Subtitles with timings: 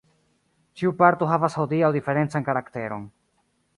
[0.81, 3.05] Ĉiu parto havas hodiaŭ diferencan karakteron.